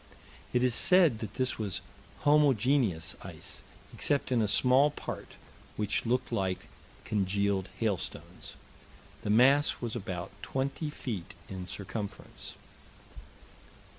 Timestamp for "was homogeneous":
1.59-3.15